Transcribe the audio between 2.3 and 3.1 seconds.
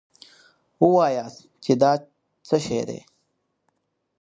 څه شی دی.